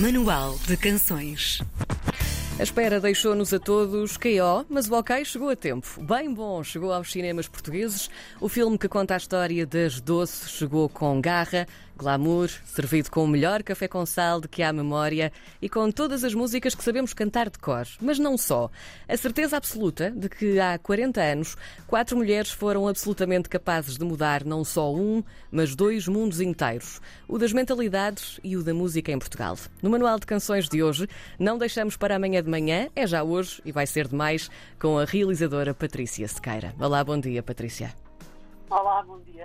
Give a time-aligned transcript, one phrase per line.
[0.00, 1.60] Manual de Canções.
[2.58, 6.02] A espera deixou-nos a todos KO, mas o OK chegou a tempo.
[6.02, 8.10] Bem bom, chegou aos cinemas portugueses.
[8.40, 13.28] O filme que conta a história das doces chegou com garra, glamour, servido com o
[13.28, 17.12] melhor café com sal de que há memória e com todas as músicas que sabemos
[17.12, 17.86] cantar de cor.
[18.00, 18.70] Mas não só.
[19.08, 24.44] A certeza absoluta de que há 40 anos, quatro mulheres foram absolutamente capazes de mudar
[24.44, 29.18] não só um, mas dois mundos inteiros: o das mentalidades e o da música em
[29.18, 29.56] Portugal.
[29.82, 31.08] No Manual de Canções de hoje,
[31.38, 35.04] não deixamos para amanhã de manhã, é já hoje e vai ser demais, com a
[35.04, 36.74] realizadora Patrícia Sequeira.
[36.78, 38.03] Olá, bom dia, Patrícia.
[38.70, 39.44] Olá, bom dia.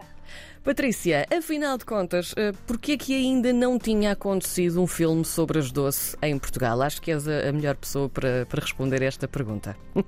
[0.63, 5.71] Patrícia, afinal de contas, eh, porquê que ainda não tinha acontecido um filme sobre as
[5.71, 6.81] doce em Portugal?
[6.81, 9.75] Acho que és a melhor pessoa para, para responder esta pergunta.
[9.95, 10.05] Uh,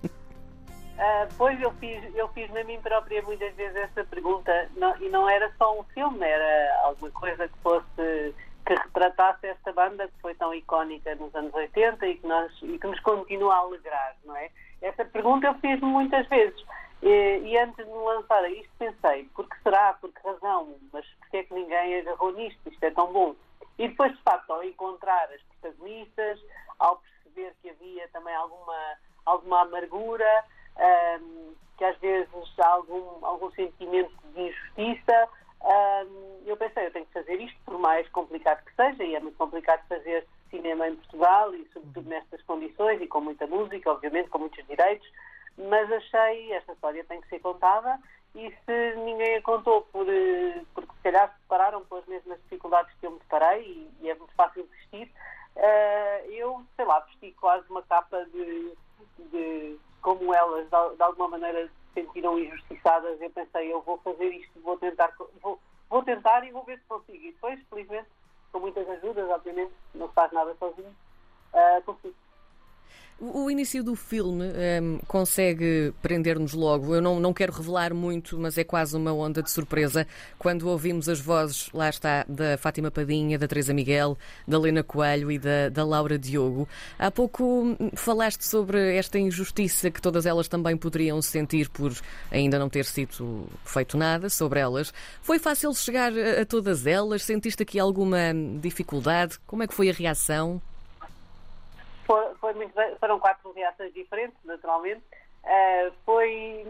[1.38, 5.30] pois eu fiz, eu fiz na mim própria muitas vezes essa pergunta não, e não
[5.30, 8.34] era só um filme, era alguma coisa que fosse
[8.66, 12.78] que retratasse esta banda que foi tão icónica nos anos 80 e que, nós, e
[12.78, 14.50] que nos continua a alegrar, não é?
[14.82, 16.64] Essa pergunta eu fiz muitas vezes.
[17.02, 20.76] E, e, antes de me lançar a isto pensei, por que será, por que razão,
[20.94, 23.36] mas porquê é que ninguém agarrou nisto, isto é tão bom.
[23.80, 26.40] E depois, de facto, ao encontrar as protagonistas,
[26.78, 30.46] ao perceber que havia também alguma, alguma amargura,
[31.22, 32.30] um, que às vezes
[32.60, 35.30] há algum, algum sentimento de injustiça,
[35.64, 39.20] um, eu pensei, eu tenho que fazer isto, por mais complicado que seja, e é
[39.20, 44.30] muito complicado fazer cinema em Portugal, e sobretudo nestas condições, e com muita música, obviamente,
[44.30, 45.08] com muitos direitos,
[45.58, 48.00] mas achei, esta história tem que ser contada,
[48.34, 52.40] e se ninguém a contou por, eh, porque se calhar se depararam com as mesmas
[52.44, 55.12] dificuldades que eu me deparei, e, e é muito fácil vestir,
[55.56, 58.74] uh, eu, sei lá, vesti quase uma capa de,
[59.32, 64.60] de como elas, de, de alguma maneira, sentiram injustiçadas, eu pensei, eu vou fazer isto,
[64.62, 65.60] vou tentar, vou,
[65.90, 67.24] vou tentar e vou ver se consigo.
[67.24, 68.08] E depois, felizmente,
[68.52, 70.96] com muitas ajudas, obviamente, não se faz nada sozinho,
[71.54, 72.16] uh, consigo.
[73.24, 74.46] O início do filme
[74.82, 76.96] um, consegue prender-nos logo.
[76.96, 80.08] Eu não, não quero revelar muito, mas é quase uma onda de surpresa
[80.40, 85.32] quando ouvimos as vozes, lá está, da Fátima Padinha, da Teresa Miguel, da Lena Coelho
[85.32, 86.68] e da, da Laura Diogo.
[86.98, 91.94] Há pouco hum, falaste sobre esta injustiça que todas elas também poderiam sentir por
[92.32, 94.92] ainda não ter sido feito nada sobre elas.
[95.22, 97.22] Foi fácil chegar a, a todas elas?
[97.22, 99.38] Sentiste aqui alguma dificuldade?
[99.46, 100.60] Como é que foi a reação?
[102.52, 105.02] Foi, muito bem, foram quatro reações diferentes, naturalmente.
[105.44, 106.68] Uh, foi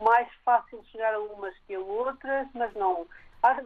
[0.00, 3.06] mais fácil chegar a umas que a outras, mas não.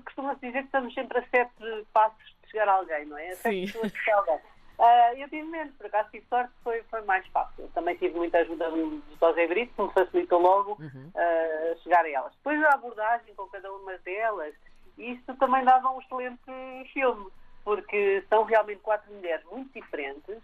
[0.04, 3.30] Costuma-se dizer que estamos sempre a sete passos de chegar a alguém, não é?
[3.30, 4.36] A sete pessoas de chegar a alguém.
[4.36, 7.70] Uh, eu tive menos, por acaso tive sorte, foi, foi mais fácil.
[7.74, 11.12] Também tive muita ajuda do José Brito, que me facilitou logo uhum.
[11.14, 12.34] uh, chegar a elas.
[12.34, 14.54] Depois a abordagem com cada uma delas,
[14.98, 16.40] isso também dava um excelente
[16.92, 17.30] filme,
[17.64, 20.42] porque são realmente quatro mulheres muito diferentes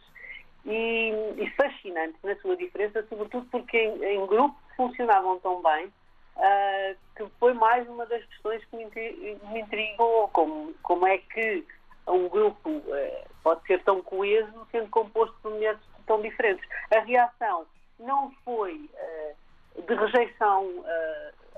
[0.69, 6.97] e, e fascinantes na sua diferença, sobretudo porque em, em grupo funcionavam tão bem uh,
[7.17, 11.65] que foi mais uma das questões que me, me intrigou, como, como é que
[12.07, 16.67] um grupo uh, pode ser tão coeso sendo composto por mulheres tão diferentes.
[16.95, 17.67] A reação
[17.99, 20.85] não foi uh, de rejeição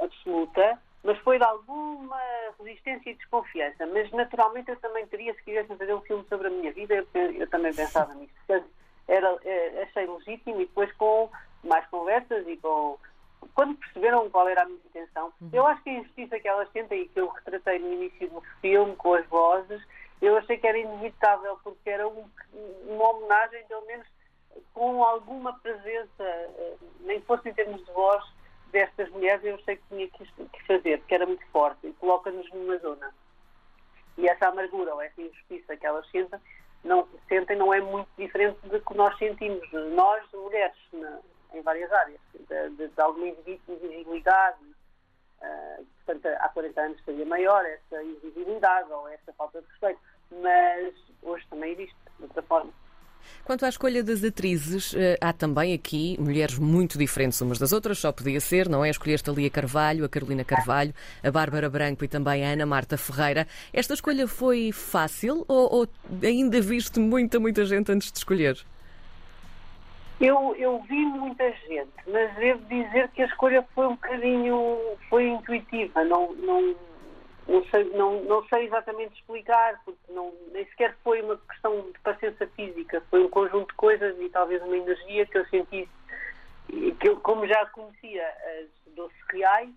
[0.01, 2.21] absoluta, mas foi de alguma
[2.59, 3.87] resistência e desconfiança.
[3.87, 7.33] Mas, naturalmente, eu também teria, se quisesse fazer um filme sobre a minha vida, eu,
[7.33, 8.33] eu também pensava nisso.
[8.47, 8.71] Portanto,
[9.09, 11.31] era, é, achei legítimo e depois com
[11.65, 12.99] mais conversas e com
[13.55, 15.51] quando perceberam qual era a minha intenção, uhum.
[15.53, 18.43] eu acho que a injustiça que elas sentem e que eu retratei no início do
[18.61, 19.83] filme com as vozes,
[20.21, 22.25] eu achei que era inevitável porque era um,
[22.87, 24.07] uma homenagem, pelo menos
[24.75, 28.23] com alguma presença, eh, nem fosse em termos de voz,
[28.71, 32.49] destas mulheres, eu achei que tinha que, que fazer, porque era muito forte e coloca-nos
[32.53, 33.13] numa zona.
[34.17, 36.39] E essa amargura ou essa injustiça que elas sentem
[36.85, 41.19] não sentem não é muito diferente do que nós sentimos, nós, mulheres, na,
[41.53, 44.59] em várias áreas, de, de, de alguma invisibilidade.
[45.43, 50.95] Uh, portanto, há 40 anos seria maior essa invisibilidade ou essa falta de respeito, mas
[51.23, 52.73] hoje também existe, de outra forma.
[53.51, 57.99] Quanto à escolha das atrizes, eh, há também aqui mulheres muito diferentes umas das outras,
[57.99, 58.91] só podia ser, não é?
[58.91, 62.97] Escolheste a Lia Carvalho, a Carolina Carvalho, a Bárbara Branco e também a Ana Marta
[62.97, 63.49] Ferreira.
[63.73, 65.89] Esta escolha foi fácil ou, ou
[66.23, 68.57] ainda viste muita, muita gente antes de escolher?
[70.21, 75.27] Eu, eu vi muita gente, mas devo dizer que a escolha foi um bocadinho foi
[75.27, 76.77] intuitiva, não, não
[77.51, 81.99] não sei, não, não sei exatamente explicar, porque não, nem sequer foi uma questão de
[81.99, 85.89] paciência física, foi um conjunto de coisas e talvez uma energia que eu senti,
[86.69, 88.25] que eu, como já conhecia
[88.61, 89.69] as doces reais,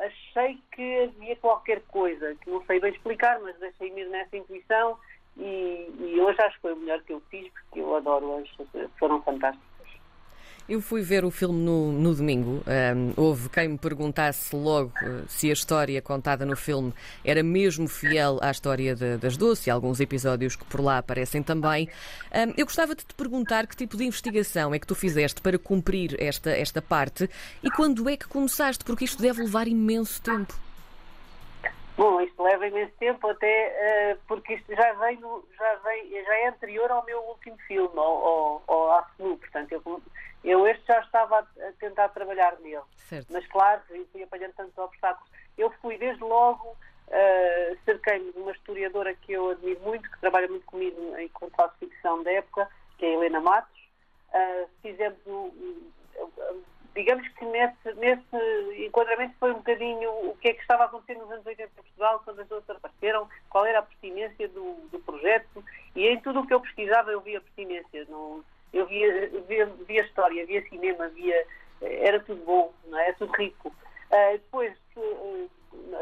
[0.00, 4.98] achei que havia qualquer coisa, que não sei bem explicar, mas deixei mesmo nessa intuição
[5.36, 8.48] e, e hoje acho que foi o melhor que eu fiz, porque eu adoro-as,
[8.98, 9.65] foram fantásticas.
[10.68, 12.62] Eu fui ver o filme no, no domingo.
[12.66, 16.92] Um, houve quem me perguntasse logo uh, se a história contada no filme
[17.24, 21.40] era mesmo fiel à história de, das Doce e alguns episódios que por lá aparecem
[21.40, 21.88] também.
[22.34, 25.56] Um, eu gostava de te perguntar que tipo de investigação é que tu fizeste para
[25.56, 27.30] cumprir esta, esta parte
[27.62, 30.65] e quando é que começaste, porque isto deve levar imenso tempo.
[31.96, 35.18] Bom, isto leva imenso tempo até uh, porque isto já vem,
[35.56, 40.02] já vem, já é anterior ao meu último filme, ao, ao, portanto eu,
[40.44, 42.82] eu este já estava a, tentar trabalhar nele.
[43.08, 43.32] Certo.
[43.32, 43.80] Mas claro,
[44.12, 45.30] fui apanhando tantos obstáculos.
[45.56, 50.48] Eu fui desde logo, uh, cerquei-me de uma historiadora que eu admiro muito, que trabalha
[50.48, 53.80] muito comigo enquanto faço ficção da época, que é a Helena Matos.
[54.34, 56.62] Uh, fizemos um, um,
[56.96, 61.14] digamos que nesse, nesse enquadramento foi um bocadinho o que é que estava a acontecer
[61.18, 64.98] nos anos 80 em Portugal, quando as outras apareceram, qual era a pertinência do, do
[65.00, 65.62] projeto,
[65.94, 68.06] e em tudo o que eu pesquisava eu via pertinência.
[68.72, 71.46] Eu via, via, via história, via cinema, via.
[71.82, 73.08] Era tudo bom, não é?
[73.08, 73.68] Era tudo rico.
[73.68, 75.50] Uh, depois, uh,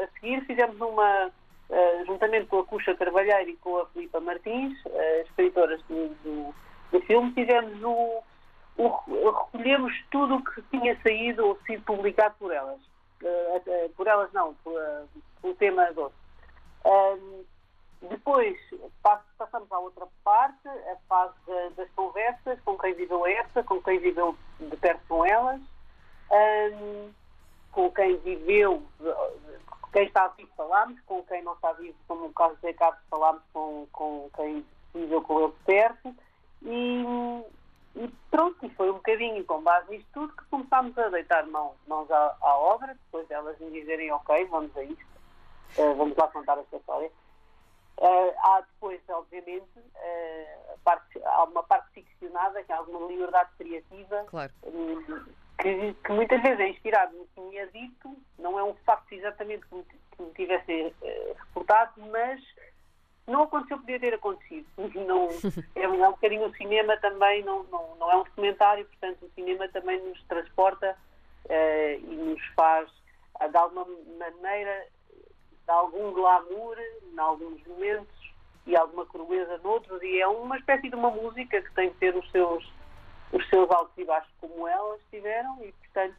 [0.01, 1.31] a seguir, fizemos uma.
[1.69, 4.77] Uh, juntamente com a Cuxa Carvalheiro e com a Filipa Martins,
[5.21, 6.55] escritoras do, do,
[6.91, 8.23] do filme, fizemos o
[8.77, 12.79] recolhemos tudo o que tinha saído ou sido publicado por elas.
[13.21, 14.53] Uh, por elas não,
[15.41, 16.15] pelo tema doce.
[16.85, 17.43] Um,
[18.09, 18.57] depois
[19.37, 21.33] passamos à outra parte, a fase
[21.75, 25.59] das conversas, com quem viveu essa, com quem viveu de perto com elas,
[26.31, 27.11] um,
[27.71, 28.83] com quem viveu,
[29.91, 33.41] quem está vivo falámos, com quem não está vivo, como o caso de Cabo, falámos
[33.53, 36.15] com, com quem viveu com ele de perto.
[36.61, 37.03] E,
[37.95, 41.75] e pronto, e foi um bocadinho com base nisto tudo que começámos a deitar mãos,
[41.87, 45.05] mãos à, à obra, depois elas me dizerem, ok, vamos a isto,
[45.77, 47.09] uh, vamos lá contar esta história.
[47.97, 54.25] Uh, há depois, obviamente, uh, parte, há uma parte ficcionada, que há alguma liberdade criativa,
[54.25, 54.51] claro.
[54.65, 55.25] um,
[55.57, 59.13] que, que, muitas vezes é inspirado no que me é dito, não é um facto
[59.13, 60.93] exatamente que me, que me tivesse
[61.39, 62.41] reportado, mas
[63.27, 64.67] não aconteceu, podia ter acontecido.
[65.05, 65.29] Não,
[65.75, 69.31] é, é um bocadinho o cinema também, não, não, não é um documentário, portanto o
[69.33, 70.95] cinema também nos transporta
[71.45, 72.89] uh, e nos faz,
[73.41, 73.85] uh, de alguma
[74.17, 74.87] maneira,
[75.65, 78.33] de algum glamour em alguns momentos
[78.67, 82.15] e alguma crueza noutros, e é uma espécie de uma música que tem que ter
[82.15, 82.63] os seus,
[83.31, 86.15] os seus altos e baixos como elas tiveram, e portanto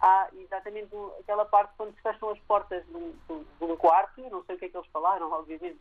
[0.00, 0.88] há exatamente
[1.20, 4.58] aquela parte quando se fecham as portas de um, de um quarto, não sei o
[4.58, 5.80] que é que eles falaram, obviamente,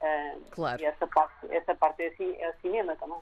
[0.00, 0.80] Uh, claro.
[0.80, 3.18] E essa parte, essa parte é, assim, é cinema também.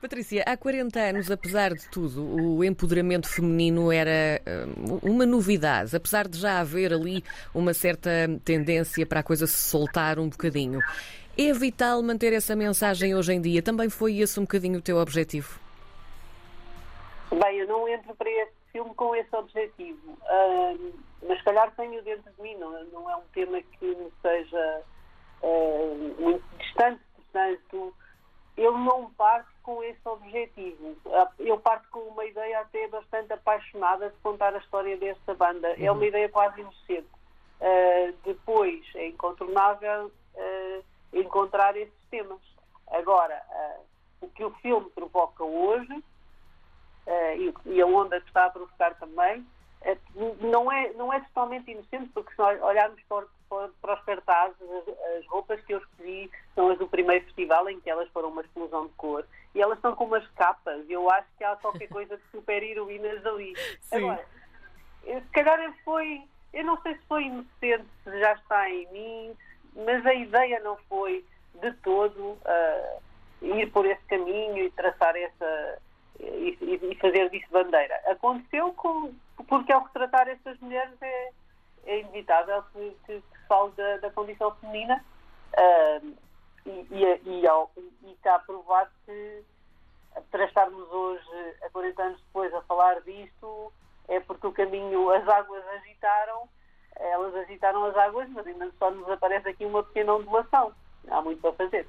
[0.00, 4.40] Patrícia, há 40 anos, apesar de tudo, o empoderamento feminino era
[5.02, 7.22] uma novidade, apesar de já haver ali
[7.54, 8.10] uma certa
[8.44, 10.80] tendência para a coisa se soltar um bocadinho.
[11.38, 13.62] É vital manter essa mensagem hoje em dia?
[13.62, 15.60] Também foi esse um bocadinho o teu objetivo?
[17.30, 20.92] Bem, eu não entro para este filme com esse objetivo, uh,
[21.26, 24.82] mas se calhar tenho dentro de mim, não, não é um tema que me seja
[25.42, 27.94] uh, muito distante, portanto,
[28.56, 30.96] eu não parto com esse objetivo.
[31.38, 35.68] Eu parto com uma ideia até bastante apaixonada de contar a história desta banda.
[35.68, 35.74] Uhum.
[35.78, 36.06] É uma uhum.
[36.06, 37.08] ideia quase inocente.
[37.60, 42.40] Uh, depois, é incontornável uh, encontrar esses temas.
[42.88, 43.84] Agora, uh,
[44.22, 46.04] o que o filme provoca hoje,
[47.36, 49.44] e, e a onda que está a provocar também,
[50.40, 55.18] não é, não é totalmente inocente, porque se nós olharmos para, para os cartazes, as,
[55.18, 58.42] as, roupas que eu escolhi são as do primeiro festival, em que elas foram uma
[58.42, 62.16] explosão de cor, e elas estão com umas capas, eu acho que há qualquer coisa
[62.16, 63.54] de super heroínas ali.
[63.56, 63.96] Sim.
[63.96, 64.24] Agora,
[65.02, 66.22] se calhar foi,
[66.52, 69.36] eu não sei se foi inocente, se já está em mim,
[69.74, 73.00] mas a ideia não foi de todo uh,
[73.42, 75.80] ir por esse caminho e traçar essa
[76.20, 77.98] e, e fazer disso bandeira.
[78.06, 79.12] Aconteceu com,
[79.50, 81.30] porque ao retratar estas mulheres é,
[81.84, 85.04] é inevitável que, que, que se fale da, da condição feminina
[85.52, 86.16] uh,
[86.64, 87.44] e, e, e,
[88.04, 89.42] e está provado que
[90.30, 93.72] para estarmos hoje, a 40 anos depois, a falar disto,
[94.08, 96.48] é porque o caminho, as águas agitaram,
[96.96, 100.72] elas agitaram as águas, mas ainda só nos aparece aqui uma pequena ondulação.
[101.08, 101.86] Há muito para fazer.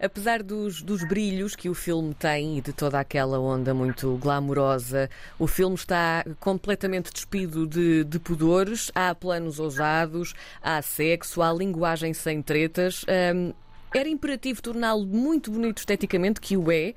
[0.00, 5.08] Apesar dos, dos brilhos que o filme tem e de toda aquela onda muito glamourosa,
[5.38, 8.90] o filme está completamente despido de, de pudores.
[8.94, 13.04] Há planos ousados, há sexo, há linguagem sem tretas.
[13.34, 13.52] Um,
[13.94, 16.94] era imperativo torná-lo muito bonito esteticamente, que o é,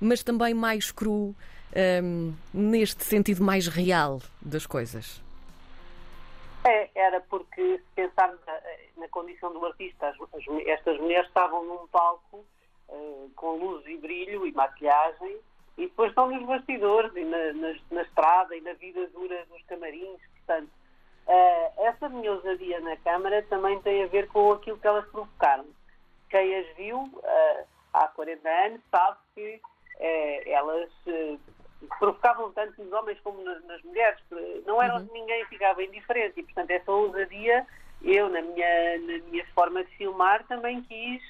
[0.00, 1.34] mas também mais cru,
[2.02, 5.22] um, neste sentido mais real das coisas.
[6.64, 8.60] É, era porque, se pensarmos na,
[8.98, 12.44] na condição do artista, as, as, estas mulheres estavam num palco
[12.88, 15.38] uh, com luz e brilho e maquilhagem,
[15.78, 19.62] e depois estão nos bastidores e na, na, na estrada e na vida dura dos
[19.62, 20.20] camarins.
[20.36, 20.70] Portanto,
[21.26, 25.66] uh, essa minha ousadia na Câmara também tem a ver com aquilo que elas provocaram.
[26.28, 29.60] Quem as viu uh, há 40 anos sabe que
[30.46, 30.90] elas
[31.98, 34.20] provocavam tanto nos homens como nas, mulheres.
[34.66, 35.08] Não era uhum.
[35.12, 37.66] ninguém ficava indiferente e, portanto, essa ousadia,
[38.02, 41.22] eu, na minha, na minha forma de filmar, também quis,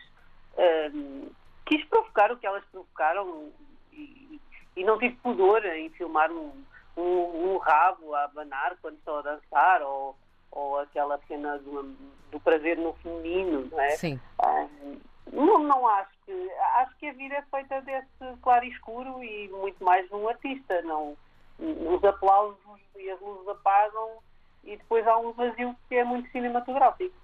[0.54, 1.32] uh,
[1.66, 3.50] quis provocar o que elas provocaram
[3.92, 4.40] e,
[4.76, 6.52] e não tive pudor em filmar um,
[6.96, 10.16] um, um, rabo a abanar quando estou a dançar ou,
[10.50, 11.82] ou aquela cena do,
[12.30, 13.90] do prazer no feminino, não é?
[13.90, 14.20] Sim.
[14.42, 15.00] Uh,
[15.32, 16.50] não, não acho que.
[16.76, 20.82] Acho que a vida é feita desse claro e escuro e muito mais num artista.
[20.82, 21.16] Não,
[21.58, 22.58] os aplausos
[22.96, 24.18] e as luzes apagam
[24.64, 27.14] e depois há um vazio que é muito cinematográfico.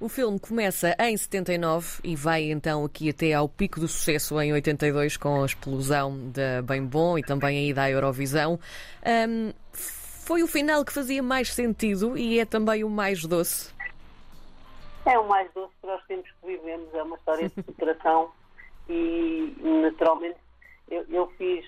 [0.00, 4.52] O filme começa em 79 e vai então aqui até ao pico do sucesso em
[4.52, 8.58] 82 com a explosão da Bem Bom e também a ida à Eurovisão.
[9.06, 13.72] Um, foi o final que fazia mais sentido e é também o mais doce.
[15.04, 18.32] É o mais doce para os tempos que vivemos, é uma história de superação
[18.88, 20.38] e naturalmente
[20.88, 21.64] eu, eu, fiz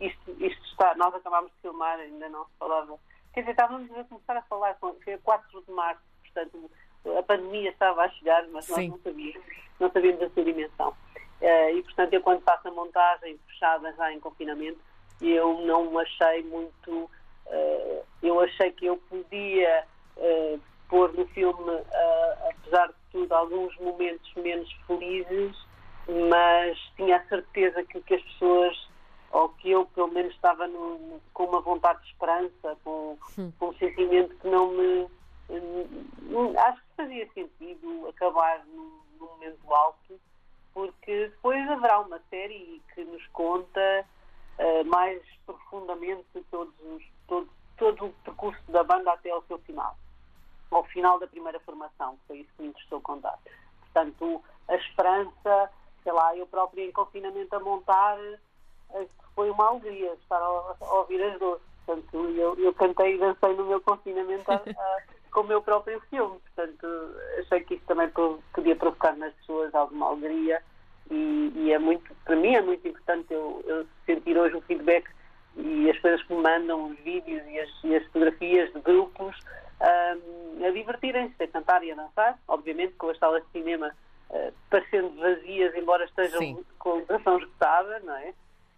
[0.00, 2.98] isto, isto está, nós acabámos de filmar, ainda não se falava.
[3.32, 6.70] Quer dizer, estávamos a começar a falar, foi a 4 de março, portanto
[7.16, 8.72] a pandemia estava a chegar, mas Sim.
[8.72, 9.46] nós não sabíamos,
[9.78, 10.88] não sabíamos a sua dimensão.
[11.40, 14.80] Uh, e portanto eu quando faço a montagem fechada já em confinamento,
[15.20, 16.90] eu não achei muito,
[17.46, 19.84] uh, eu achei que eu podia
[20.16, 25.56] uh, pôr no filme, uh, apesar de tudo, alguns momentos menos felizes,
[26.30, 28.88] mas tinha a certeza que, que as pessoas,
[29.30, 33.18] ou que eu pelo menos estava no, com uma vontade de esperança, com,
[33.58, 35.08] com um sentimento que não me.
[35.50, 40.20] Um, acho que fazia sentido acabar num, num momento alto,
[40.74, 44.04] porque depois haverá uma série que nos conta
[44.58, 49.96] uh, mais profundamente todos os, todo, todo o percurso da banda até ao seu final
[50.70, 53.38] ao final da primeira formação, foi isso que me interessou contar.
[53.80, 55.70] Portanto, a esperança,
[56.02, 58.18] sei lá, eu própria em confinamento a montar,
[58.90, 61.66] eh, foi uma alegria estar a, a ouvir as doces.
[61.86, 66.00] Portanto, eu, eu cantei e dancei no meu confinamento a, a, com o meu próprio
[66.10, 66.38] filme.
[66.40, 66.86] Portanto,
[67.38, 68.10] achei que isso também
[68.52, 70.62] podia provocar nas pessoas alguma alegria
[71.10, 75.08] e, e, é muito, para mim é muito importante eu, eu sentir hoje o feedback
[75.56, 79.36] e as coisas que me mandam, os vídeos e as, e as fotografias de grupos
[79.80, 83.94] um, a divertirem-se, a cantar e a dançar, obviamente com as salas de cinema
[84.30, 86.64] uh, parecendo vazias, embora estejam Sim.
[86.78, 88.34] com duração esgotada, não é?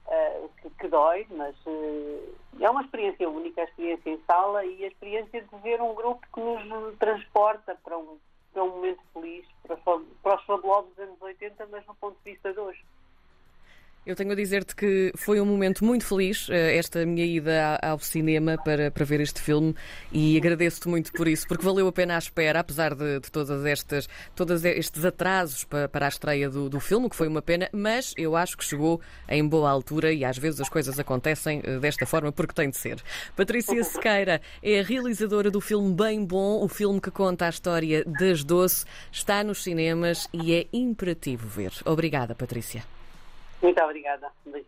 [0.06, 4.84] Uh, que, que, dói, mas uh, é uma experiência única, a experiência em sala e
[4.84, 8.18] a experiência de ver um grupo que nos transporta para um,
[8.52, 12.52] para um momento feliz, para, para os fabulosos anos 80, mas no ponto de vista
[12.52, 12.84] de hoje.
[14.06, 17.98] Eu tenho a dizer-te que foi um momento muito feliz eh, esta minha ida ao
[17.98, 19.74] cinema para, para ver este filme
[20.10, 23.62] e agradeço-te muito por isso, porque valeu a pena a espera, apesar de, de todas
[23.66, 27.68] estas, todos estes atrasos para, para a estreia do, do filme, que foi uma pena,
[27.74, 31.78] mas eu acho que chegou em boa altura e às vezes as coisas acontecem eh,
[31.78, 33.02] desta forma porque tem de ser.
[33.36, 38.02] Patrícia Sequeira é a realizadora do filme Bem Bom, o filme que conta a história
[38.06, 41.72] das Doce, está nos cinemas e é imperativo ver.
[41.84, 42.82] Obrigada, Patrícia.
[43.62, 44.30] Muito obrigada.